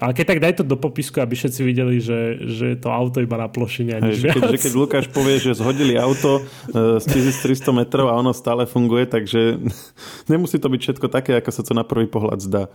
[0.00, 3.20] Ale keď tak daj to do popisku, aby všetci videli, že, že je to auto
[3.20, 4.00] iba na plošine.
[4.00, 6.40] Hej, že, keď, keď Lukáš povie, že zhodili auto
[6.72, 9.60] e, z 1300 metrov a ono stále funguje, takže
[10.32, 12.72] nemusí to byť všetko také, ako sa to na prvý pohľad zdá.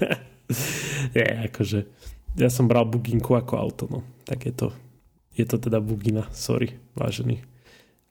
[1.18, 1.90] je, akože
[2.38, 4.00] ja som bral buginku ako auto, no.
[4.24, 4.68] Tak je to,
[5.34, 7.51] je to teda bugina, sorry, vážený.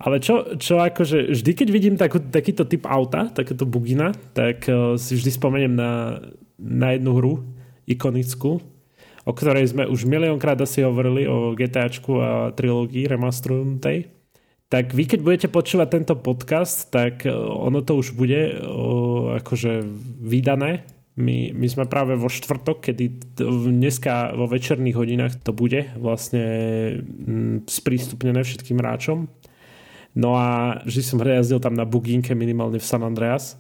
[0.02, 4.98] Ale čo, čo akože vždy, keď vidím takú, takýto typ auta, takéto bugina, tak uh,
[4.98, 6.18] si vždy spomeniem na,
[6.58, 7.34] na jednu hru,
[7.86, 8.58] ikonickú,
[9.22, 14.10] o ktorej sme už miliónkrát asi hovorili, o GTAčku a trilógii remasterujúcej.
[14.72, 19.86] Tak vy, keď budete počúvať tento podcast, tak uh, ono to už bude uh, akože
[20.18, 20.82] vydané.
[21.14, 23.38] My, my sme práve vo štvrtok, kedy
[23.70, 26.46] dneska vo večerných hodinách to bude vlastne
[27.04, 29.30] mm, sprístupnené všetkým hráčom
[30.12, 33.56] No a vždy som jazdil tam na buginke minimálne v San Andreas.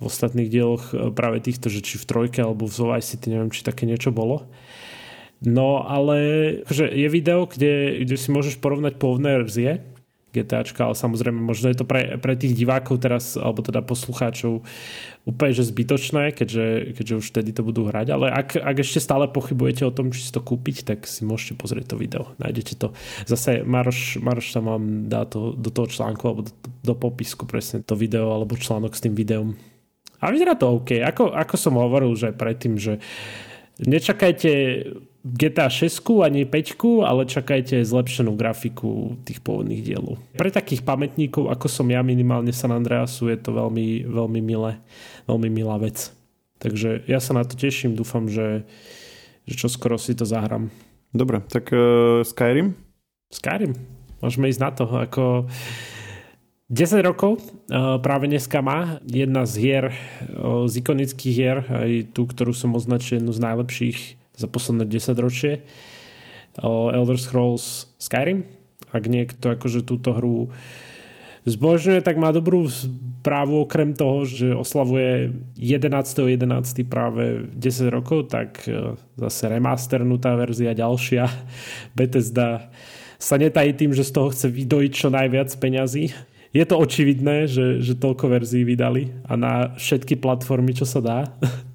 [0.00, 3.52] V ostatných dieloch e, práve týchto, že či v trojke alebo v Vice City, neviem,
[3.52, 4.48] či také niečo bolo.
[5.42, 6.18] No ale
[6.70, 9.82] že je video, kde, kde si môžeš porovnať pôvodné verzie
[10.32, 14.64] GTAčka, ale samozrejme možno je to pre, pre tých divákov teraz, alebo teda poslucháčov
[15.28, 19.28] úplne že zbytočné, keďže, keďže už vtedy to budú hrať, ale ak, ak ešte stále
[19.30, 22.32] pochybujete o tom, či si to kúpiť, tak si môžete pozrieť to video.
[22.40, 22.96] Nájdete to.
[23.28, 27.84] Zase Maroš, Maroš tam vám dá to do toho článku alebo do, do popisku presne
[27.84, 29.54] to video alebo článok s tým videom.
[30.22, 31.02] A vyzerá to OK.
[31.02, 33.02] Ako, ako som hovoril aj predtým, že
[33.82, 34.50] nečakajte
[35.22, 40.18] GTA 6 ani 5, ale čakajte zlepšenú grafiku tých pôvodných dielov.
[40.34, 44.82] Pre takých pamätníkov, ako som ja minimálne San Andreasu, je to veľmi, veľmi milé,
[45.30, 46.10] veľmi milá vec.
[46.58, 48.66] Takže ja sa na to teším, dúfam, že,
[49.46, 50.74] že čo skoro si to zahrám.
[51.14, 52.74] Dobre, tak uh, Skyrim?
[53.30, 53.78] Skyrim.
[54.18, 54.90] Môžeme ísť na to.
[54.90, 55.46] Ako
[56.66, 59.84] 10 rokov uh, práve dneska má jedna z hier,
[60.34, 65.18] uh, z ikonických hier, aj tú, ktorú som označil jednu z najlepších za posledné 10
[65.18, 65.64] ročie.
[66.60, 68.44] Elder Scrolls Skyrim.
[68.92, 70.52] Ak niekto akože túto hru
[71.48, 76.38] zbožňuje, tak má dobrú správu okrem toho, že oslavuje 11.11.
[76.38, 76.86] 11.
[76.86, 81.26] práve 10 rokov, tak e, zase remasternutá verzia ďalšia
[81.98, 82.70] Bethesda
[83.18, 86.10] sa netají tým, že z toho chce vydojiť čo najviac peňazí.
[86.52, 91.18] Je to očividné, že, že toľko verzií vydali a na všetky platformy, čo sa dá.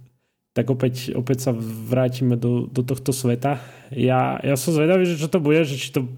[0.58, 3.62] tak opäť, opäť sa vrátime do, do tohto sveta.
[3.94, 6.10] Ja, ja som zvedavý, že čo to bude, že či to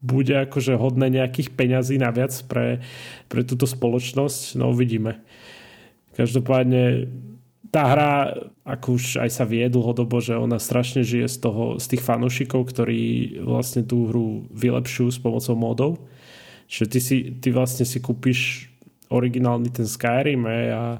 [0.00, 2.80] bude akože hodné nejakých peňazí naviac pre,
[3.28, 4.56] pre túto spoločnosť.
[4.56, 5.20] No uvidíme.
[6.16, 7.12] Každopádne
[7.68, 8.12] tá hra,
[8.64, 12.72] ako už aj sa vie dlhodobo, že ona strašne žije z, toho, z tých fanúšikov,
[12.72, 15.90] ktorí vlastne tú hru vylepšujú s pomocou módov.
[16.72, 18.72] Čiže ty, si, ty vlastne si kúpiš
[19.12, 20.98] originálny ten Skyrim a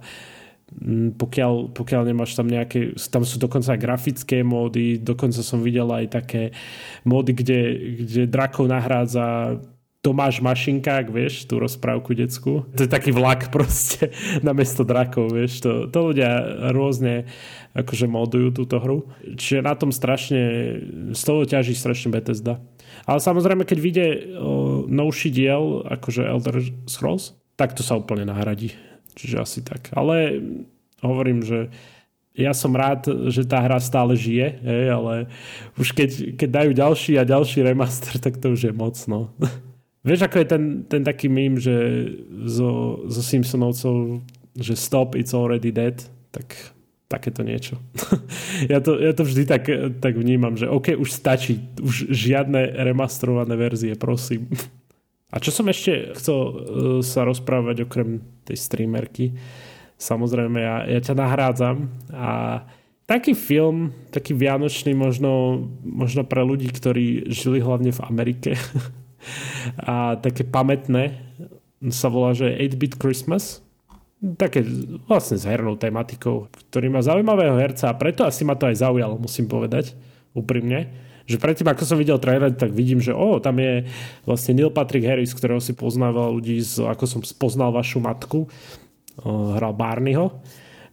[1.16, 6.06] pokiaľ, pokiaľ nemáš tam nejaké, tam sú dokonca aj grafické módy, dokonca som videl aj
[6.12, 6.42] také
[7.08, 7.60] módy, kde,
[8.04, 9.56] kde drakov nahrádza
[10.06, 12.62] Tomáš Mašinkák, vieš, tú rozprávku detskú.
[12.78, 15.66] To je taký vlak proste na mesto drakov, vieš.
[15.66, 16.30] To, to ľudia
[16.70, 17.26] rôzne
[17.74, 19.10] akože modujú túto hru.
[19.34, 20.40] Čiže na tom strašne,
[21.10, 22.62] z toho ťaží strašne Bethesda.
[23.02, 24.06] Ale samozrejme, keď vyjde
[24.86, 28.78] novší diel, akože Elder Scrolls, tak to sa úplne nahradí
[29.16, 29.90] Čiže asi tak.
[29.96, 30.44] Ale
[31.00, 31.72] hovorím, že
[32.36, 35.14] ja som rád, že tá hra stále žije, hej, ale
[35.80, 39.32] už keď, keď dajú ďalší a ďalší remaster, tak to už je moc, no.
[40.06, 41.74] Vieš, ako je ten, ten taký mím, že
[42.46, 44.22] zo, zo Simpsonovcov,
[44.54, 45.98] že stop, it's already dead,
[46.30, 46.54] tak
[47.08, 47.80] takéto niečo.
[48.72, 49.66] ja, to, ja to vždy tak,
[49.98, 54.46] tak vnímam, že OK, už stačí, už žiadne remasterované verzie, prosím.
[55.30, 56.54] A čo som ešte chcel uh,
[57.02, 59.34] sa rozprávať okrem tej streamerky,
[59.98, 62.62] samozrejme ja, ja ťa nahrádzam a
[63.08, 68.54] taký film, taký vianočný možno, možno pre ľudí, ktorí žili hlavne v Amerike
[69.82, 71.16] a také pamätné
[71.90, 73.66] sa volá, že 8-bit Christmas
[74.40, 74.64] také
[75.06, 79.20] vlastne s hernou tematikou, ktorý má zaujímavého herca a preto asi ma to aj zaujalo,
[79.20, 79.92] musím povedať
[80.32, 80.88] úprimne.
[81.26, 83.86] Že predtým, ako som videl trailer, tak vidím, že o, tam je
[84.22, 88.46] vlastne Neil Patrick Harris, ktorého si poznával ľudí, z, ako som spoznal vašu matku
[89.26, 90.38] hral Barneyho.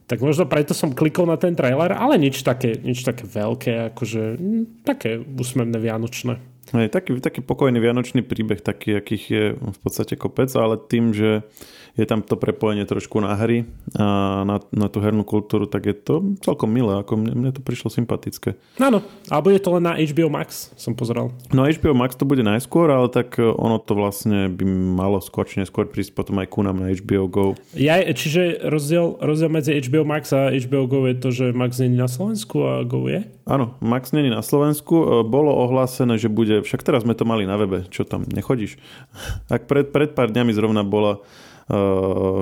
[0.04, 4.22] Tak možno preto som klikol na ten trailer, ale nič také, nič také veľké, akože
[4.36, 6.42] hm, také úsmevné vianočné.
[6.74, 11.46] Je taký, taký pokojný vianočný príbeh, taký, akých je v podstate kopec, ale tým, že
[11.94, 15.94] je tam to prepojenie trošku na hry a na, na tú hernú kultúru, tak je
[15.94, 18.58] to celkom milé, ako mne, mne to prišlo sympatické.
[18.82, 21.30] Áno, a bude to len na HBO Max, som pozeral.
[21.54, 25.46] No HBO Max to bude najskôr, ale tak e, ono to vlastne by malo skôr
[25.46, 27.46] či neskôr prísť potom aj ku nám na HBO Go.
[27.78, 31.94] Ja, čiže rozdiel, rozdiel medzi HBO Max a HBO Go je to, že Max není
[31.94, 33.22] na Slovensku a Go je?
[33.46, 34.98] Áno, Max není na Slovensku.
[34.98, 38.82] E, bolo ohlásené, že bude, však teraz sme to mali na webe, čo tam, nechodíš?
[39.54, 41.22] Ak pred, pred pár dňami zrovna bola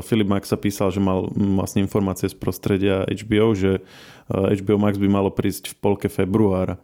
[0.02, 4.82] Filip Max sa písal, že mal vlastne informácie z prostredia HBO, že uh, eh, HBO
[4.82, 6.82] Max by malo prísť v polke februára.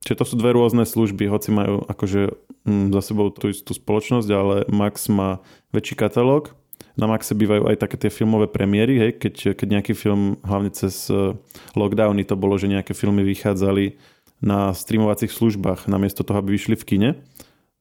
[0.00, 2.32] Čiže to sú dve rôzne služby, hoci majú akože
[2.64, 5.44] m, za sebou tú istú spoločnosť, ale Max má
[5.76, 6.56] väčší katalóg.
[6.96, 11.08] Na Maxe bývajú aj také tie filmové premiéry, hej, keď, keď nejaký film, hlavne cez
[11.12, 11.36] uh,
[11.76, 14.00] lockdowny to bolo, že nejaké filmy vychádzali
[14.40, 17.10] na streamovacích službách namiesto toho, aby vyšli v kine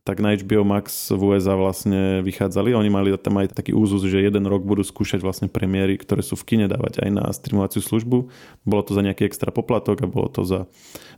[0.04, 2.74] tak na HBO Max v USA vlastne vychádzali.
[2.74, 6.40] Oni mali tam aj taký úzus, že jeden rok budú skúšať vlastne premiéry, ktoré sú
[6.40, 8.32] v kine dávať aj na streamovaciu službu.
[8.66, 10.66] Bolo to za nejaký extra poplatok a bolo to za,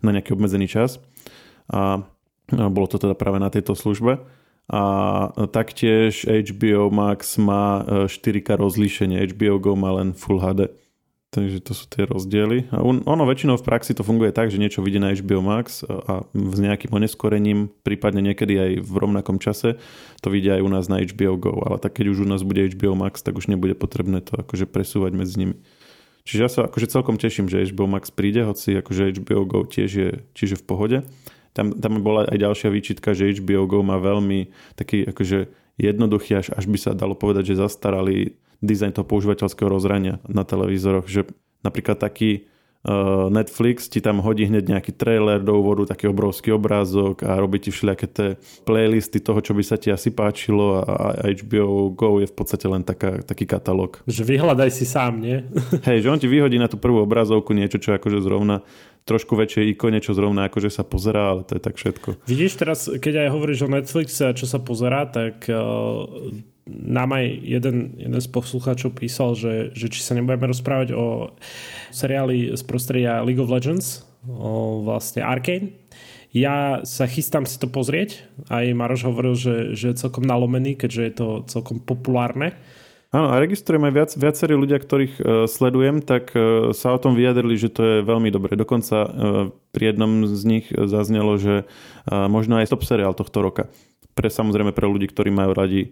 [0.03, 0.99] na nejaký obmedzený čas.
[1.71, 2.03] A,
[2.51, 4.19] a bolo to teda práve na tejto službe.
[4.71, 4.83] A
[5.51, 10.71] taktiež HBO Max má 4K e, rozlíšenie, HBO Go má len Full HD.
[11.31, 12.67] Takže to sú tie rozdiely.
[12.75, 16.27] A ono väčšinou v praxi to funguje tak, že niečo vidie na HBO Max a
[16.27, 19.79] s nejakým oneskorením, prípadne niekedy aj v rovnakom čase,
[20.19, 21.63] to vidia aj u nás na HBO Go.
[21.63, 24.67] Ale tak keď už u nás bude HBO Max, tak už nebude potrebné to akože
[24.67, 25.55] presúvať medzi nimi.
[26.27, 29.91] Čiže ja sa akože celkom teším, že HBO Max príde, hoci akože HBO Go tiež
[29.95, 30.97] je, tiež je v pohode.
[31.55, 35.47] Tam, tam bola aj ďalšia výčitka, že HBO Go má veľmi taký akože
[35.79, 41.09] jednoduchý, až, až by sa dalo povedať, že zastarali dizajn toho používateľského rozhrania na televízoroch,
[41.09, 41.25] že
[41.65, 42.45] napríklad taký
[42.85, 47.61] uh, Netflix ti tam hodí hneď nejaký trailer do úvodu, taký obrovský obrázok a robí
[47.61, 48.29] ti všelijaké tie
[48.65, 52.85] playlisty toho, čo by sa ti asi páčilo a HBO Go je v podstate len
[52.85, 54.01] taká, taký katalóg.
[54.05, 55.41] Že vyhľadaj si sám, nie?
[55.89, 58.61] Hej, že on ti vyhodí na tú prvú obrazovku niečo, čo akože zrovna
[59.05, 62.09] trošku väčšie ikone, čo zrovna akože sa pozerá, ale to je tak všetko.
[62.29, 66.05] Vidíš teraz, keď aj hovoríš o Netflixe a čo sa pozerá, tak uh,
[66.69, 71.33] nám aj jeden, jeden z poslucháčov písal, že, že či sa nebudeme rozprávať o
[71.89, 75.73] seriáli z prostredia League of Legends, o vlastne Arkane.
[76.31, 78.23] Ja sa chystám si to pozrieť.
[78.47, 82.55] Aj Maroš hovoril, že, že je celkom nalomený, keďže je to celkom populárne.
[83.11, 87.11] Áno, a registrujem aj viac, viacerí ľudia, ktorých uh, sledujem, tak uh, sa o tom
[87.19, 88.55] vyjadrili, že to je veľmi dobre.
[88.55, 89.09] Dokonca uh,
[89.75, 93.67] pri jednom z nich zaznelo, že uh, možno aj top seriál tohto roka.
[94.15, 95.91] Pre, samozrejme pre ľudí, ktorí majú radi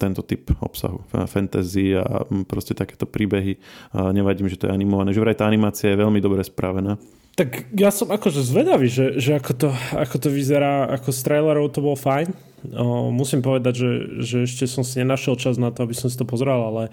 [0.00, 3.60] tento typ obsahu, fantasy a proste takéto príbehy.
[3.92, 5.16] A nevadím, že to je animované.
[5.16, 7.00] Že vraj tá animácia je veľmi dobre spravená.
[7.38, 11.70] Tak ja som akože zvedavý, že, že ako, to, ako to vyzerá, ako z trailerov
[11.70, 12.34] to bol fajn.
[12.74, 16.18] O, musím povedať, že, že ešte som si nenašiel čas na to, aby som si
[16.18, 16.90] to pozrel, ale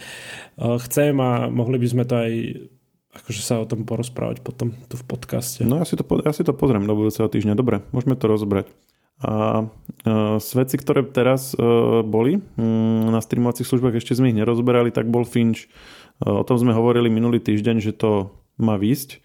[0.61, 2.31] o, chcem a mohli by sme to aj
[3.15, 5.65] akože sa o tom porozprávať potom tu v podcaste.
[5.65, 7.57] No ja si to, ja si to pozriem do budúceho týždňa.
[7.57, 8.69] Dobre, môžeme to rozbrať.
[9.23, 9.65] A
[10.37, 11.55] z veci, ktoré teraz
[12.03, 15.71] boli mm, na streamovacích službách, ešte sme ich nerozberali, tak bol Finch.
[16.19, 19.23] O tom sme hovorili minulý týždeň, že to má výsť.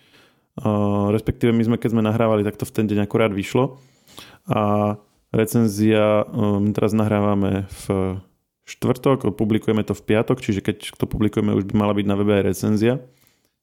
[1.11, 3.81] Respektíve my sme, keď sme nahrávali, tak to v ten deň akurát vyšlo.
[4.49, 4.95] A
[5.33, 8.19] recenzia, my teraz nahrávame v
[8.69, 12.33] štvrtok, publikujeme to v piatok, čiže keď to publikujeme, už by mala byť na webe
[12.39, 13.03] aj recenzia.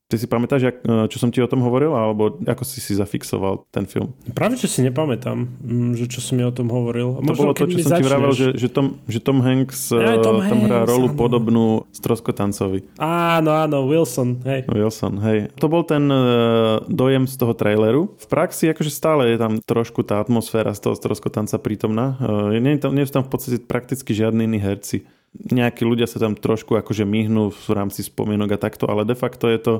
[0.07, 2.95] Ty si pamätáš, jak, e, čo som ti o tom hovoril, alebo ako si si
[2.95, 4.15] zafixoval ten film?
[4.31, 7.19] Práve, že si nepamätám, mm, že čo som mi o tom hovoril.
[7.19, 7.99] To Možno, bolo to, čo som začneš...
[7.99, 11.19] ti vravel, že, že, Tom, že Tom Hanks ja, Tom tam Hanks, hrá rolu áno.
[11.19, 12.87] podobnú Stroskotancovi.
[13.03, 14.71] Áno, áno, Wilson, hej.
[14.71, 15.51] Wilson, hej.
[15.59, 18.15] To bol ten uh, dojem z toho traileru.
[18.15, 22.15] V praxi akože stále je tam trošku tá atmosféra z toho Stroskotanca prítomná.
[22.63, 25.03] Nie, nie sú tam v podstate prakticky žiadni iní herci
[25.37, 29.45] nejakí ľudia sa tam trošku akože myhnú v rámci spomienok a takto, ale de facto
[29.45, 29.73] je to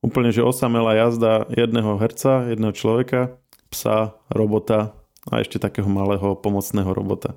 [0.00, 3.36] úplne, že osamelá jazda jedného herca, jedného človeka,
[3.68, 4.96] psa, robota
[5.28, 7.36] a ešte takého malého pomocného robota.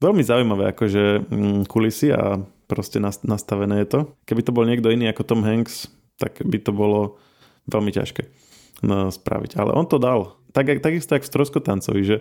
[0.00, 4.00] Veľmi zaujímavé akože mm, kulisy a proste nastavené je to.
[4.24, 7.20] Keby to bol niekto iný ako Tom Hanks, tak by to bolo
[7.68, 8.22] veľmi ťažké
[8.82, 9.60] no, spraviť.
[9.60, 12.16] Ale on to dal tak, takisto jak v Troskotancovi, že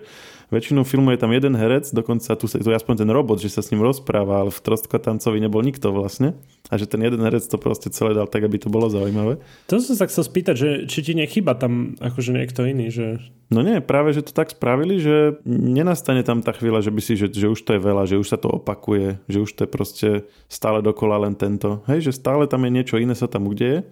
[0.53, 3.61] väčšinu filmu je tam jeden herec, dokonca tu, tu je aspoň ten robot, že sa
[3.65, 6.37] s ním rozpráva, ale v Troskotancovi nebol nikto vlastne.
[6.69, 9.41] A že ten jeden herec to proste celé dal tak, aby to bolo zaujímavé.
[9.69, 13.17] To som sa chcel spýtať, že či ti nechyba tam akože niekto iný, že...
[13.49, 17.17] No nie, práve, že to tak spravili, že nenastane tam tá chvíľa, že by si,
[17.17, 19.69] že, že už to je veľa, že už sa to opakuje, že už to je
[19.69, 20.09] proste
[20.45, 21.81] stále dokola len tento.
[21.89, 23.89] Hej, že stále tam je niečo iné sa tam udeje.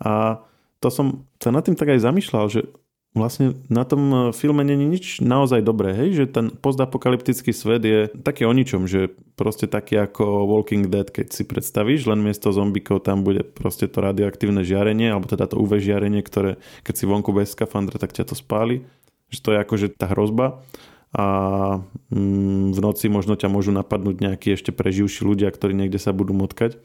[0.00, 0.40] A
[0.80, 2.60] to som sa nad tým tak aj zamýšľal, že
[3.10, 6.14] vlastne na tom e, filme není nič naozaj dobré, hej?
[6.14, 11.34] že ten postapokalyptický svet je taký o ničom, že proste taký ako Walking Dead, keď
[11.34, 15.82] si predstavíš, len miesto zombikov tam bude proste to radioaktívne žiarenie, alebo teda to UV
[15.82, 18.86] žiarenie, ktoré keď si vonku bez skafandra, tak ťa to spáli,
[19.34, 20.62] že to je akože tá hrozba
[21.10, 21.26] a
[22.14, 26.30] mm, v noci možno ťa môžu napadnúť nejakí ešte preživší ľudia, ktorí niekde sa budú
[26.30, 26.78] motkať.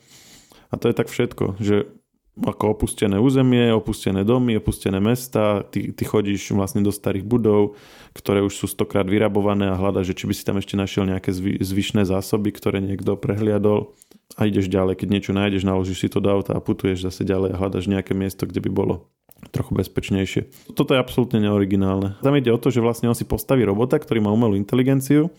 [0.73, 1.93] A to je tak všetko, že
[2.35, 7.79] ako opustené územie, opustené domy, opustené mesta, ty, ty chodíš vlastne do starých budov,
[8.11, 11.31] ktoré už sú stokrát vyrabované a hľadaš, že či by si tam ešte našiel nejaké
[11.31, 13.95] zvy, zvyšné zásoby, ktoré niekto prehliadol
[14.35, 14.99] a ideš ďalej.
[14.99, 18.11] Keď niečo nájdeš, naložíš si to do auta a putuješ zase ďalej a hľadaš nejaké
[18.11, 19.07] miesto, kde by bolo
[19.55, 20.73] trochu bezpečnejšie.
[20.75, 22.19] Toto je absolútne neoriginálne.
[22.19, 25.31] Tam ide o to, že vlastne on si postaví robota, ktorý má umelú inteligenciu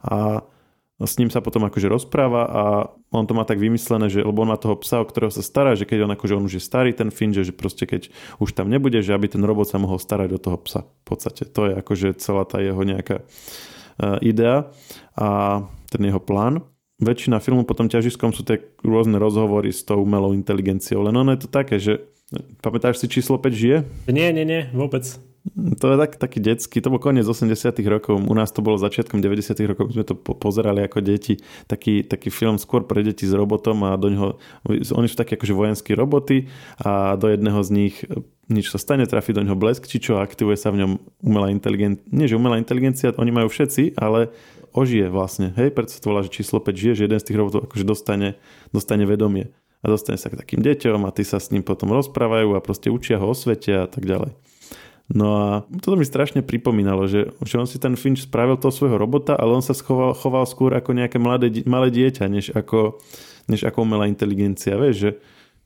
[0.00, 0.46] a
[0.98, 2.62] s ním sa potom akože rozpráva a
[3.14, 5.78] on to má tak vymyslené, že lebo on má toho psa, o ktorého sa stará,
[5.78, 8.10] že keď on akože on už je starý ten Finn, že, proste keď
[8.42, 10.82] už tam nebude, že aby ten robot sa mohol starať o toho psa.
[10.82, 14.74] V podstate to je akože celá tá jeho nejaká uh, idea
[15.14, 16.66] a ten jeho plán.
[16.98, 21.46] Väčšina filmu potom ťažiskom sú tie rôzne rozhovory s tou umelou inteligenciou, len ono je
[21.46, 22.02] to také, že
[22.58, 23.76] pamätáš si číslo 5 žije?
[24.10, 25.06] Nie, nie, nie, vôbec.
[25.80, 29.22] To je tak, taký detský, to bol koniec 80 rokov, u nás to bolo začiatkom
[29.22, 33.32] 90 rokov, sme to po- pozerali ako deti, taký, taký film skôr pre deti s
[33.32, 34.28] robotom a do neho,
[34.68, 36.50] oni sú takí akože vojenskí roboty
[36.82, 37.94] a do jedného z nich
[38.48, 40.92] nič sa stane, trafí do neho blesk, či čo, aktivuje sa v ňom
[41.24, 44.32] umelá inteligencia, nie že umelá inteligencia, oni majú všetci, ale
[44.72, 47.38] ožije vlastne, hej, preto sa to volá, že číslo 5 žije, že jeden z tých
[47.38, 48.36] robotov akože dostane,
[48.72, 52.56] dostane vedomie a dostane sa k takým deťom a tí sa s ním potom rozprávajú
[52.56, 54.34] a proste učia ho o svete a tak ďalej.
[55.08, 55.46] No a
[55.80, 59.56] toto mi strašne pripomínalo, že, že on si ten Finch spravil toho svojho robota, ale
[59.56, 63.00] on sa schoval, choval skôr ako nejaké mladé, malé dieťa, než ako,
[63.48, 64.76] než ako umelá inteligencia.
[64.76, 65.10] Vieš, že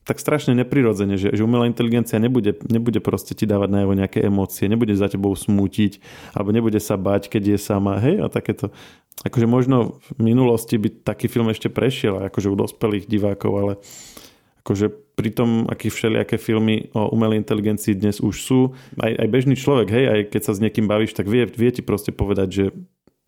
[0.02, 4.66] tak strašne neprirodzene, že, že umelá inteligencia nebude, nebude proste ti dávať najavo nejaké emócie,
[4.66, 6.02] nebude za tebou smútiť,
[6.34, 8.74] alebo nebude sa bať, keď je sama, hej, a takéto.
[9.22, 13.72] Akože možno v minulosti by taký film ešte prešiel, akože u dospelých divákov, ale
[14.62, 14.86] akože
[15.18, 18.60] pri tom, aký všelijaké filmy o umelej inteligencii dnes už sú,
[18.96, 21.82] aj, aj bežný človek, hej, aj keď sa s niekým bavíš, tak vie, vie ti
[21.82, 22.64] proste povedať, že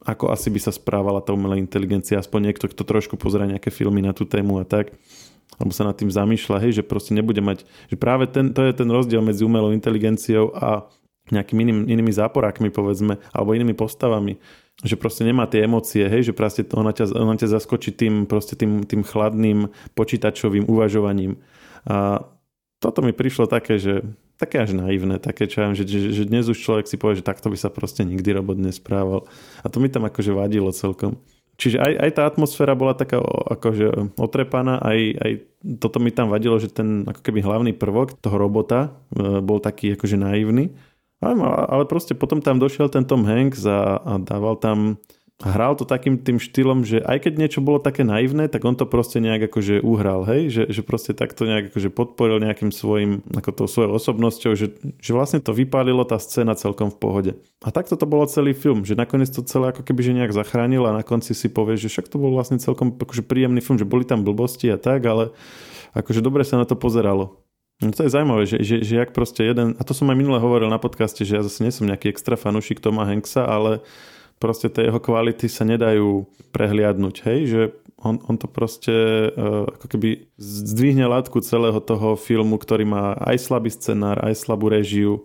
[0.05, 4.05] ako asi by sa správala tá umelá inteligencia, aspoň niekto, kto trošku pozera nejaké filmy
[4.05, 4.95] na tú tému a tak,
[5.59, 8.73] alebo sa nad tým zamýšľa, hej, že proste nebude mať, že práve ten, to je
[8.75, 10.87] ten rozdiel medzi umelou inteligenciou a
[11.33, 14.37] nejakými inými, inými záporákmi, povedzme, alebo inými postavami
[14.83, 18.59] že proste nemá tie emócie, hej, že proste ona ťa, ona ťa zaskočí tým, proste
[18.59, 21.39] tým, tým chladným počítačovým uvažovaním.
[21.87, 22.27] A
[22.83, 24.03] toto mi prišlo také, že
[24.35, 27.55] také až naivné, také čo že, že, že dnes už človek si povie, že takto
[27.55, 29.31] by sa proste nikdy robot nesprával.
[29.63, 31.23] A to mi tam akože vadilo celkom.
[31.55, 35.33] Čiže aj, aj tá atmosféra bola taká akože otrepaná, aj, aj
[35.79, 39.95] toto mi tam vadilo, že ten ako keby hlavný prvok toho robota e, bol taký
[39.95, 40.75] akože naivný.
[41.23, 44.99] Ale, proste potom tam došiel ten Tom Hanks a, a dával tam
[45.43, 48.87] hral to takým tým štýlom, že aj keď niečo bolo také naivné, tak on to
[48.87, 53.51] proste nejak akože uhral, hej, že, že proste takto nejak akože podporil nejakým svojim, ako
[53.51, 57.33] to svojou osobnosťou, že, že vlastne to vypálilo tá scéna celkom v pohode.
[57.67, 60.87] A takto to bolo celý film, že nakoniec to celé ako keby že nejak zachránil
[60.87, 63.89] a na konci si povie, že však to bol vlastne celkom akože príjemný film, že
[63.89, 65.35] boli tam blbosti a tak, ale
[65.99, 67.44] akože dobre sa na to pozeralo.
[67.83, 70.39] No to je zaujímavé, že, že, že jak proste jeden, a to som aj minule
[70.39, 73.83] hovoril na podcaste, že ja zase nie som nejaký extra fanúšik Toma Hanksa, ale
[74.39, 77.63] proste tie jeho kvality sa nedajú prehliadnúť, hej, že
[77.99, 78.93] on, on to proste
[79.33, 84.71] uh, ako keby zdvihne látku celého toho filmu, ktorý má aj slabý scenár, aj slabú
[84.71, 85.25] režiu,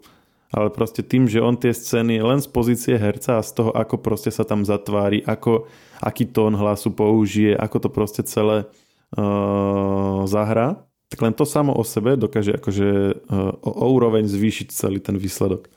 [0.50, 4.02] ale proste tým, že on tie scény len z pozície herca a z toho, ako
[4.02, 5.70] proste sa tam zatvári, ako,
[6.02, 8.66] aký tón hlasu použije, ako to proste celé
[9.14, 12.88] uh, zahra, tak len to samo o sebe dokáže akože
[13.28, 15.68] uh, o, o úroveň zvýšiť celý ten výsledok.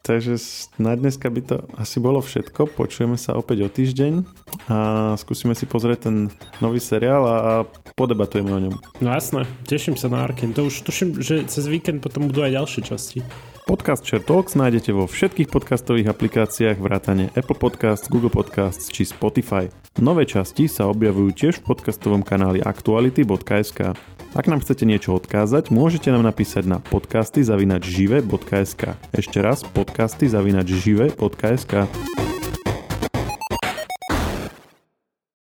[0.00, 0.40] Takže
[0.80, 2.72] na dneska by to asi bolo všetko.
[2.72, 4.24] Počujeme sa opäť o týždeň
[4.72, 4.78] a
[5.20, 6.32] skúsime si pozrieť ten
[6.64, 7.68] nový seriál a
[8.00, 8.74] podebatujeme o ňom.
[9.04, 10.56] No jasné, teším sa na Arkin.
[10.56, 13.20] To už tuším, že cez víkend potom budú aj ďalšie časti.
[13.68, 19.68] Podcast Share Talks nájdete vo všetkých podcastových aplikáciách vrátane Apple Podcasts, Google Podcasts či Spotify.
[20.00, 23.94] Nové časti sa objavujú tiež v podcastovom kanáli aktuality.sk.
[24.30, 28.94] Ak nám chcete niečo odkázať, môžete nám napísať na podcasty zavinačžive.sk.
[29.10, 31.90] Ešte raz podcasty zavinačžive.sk.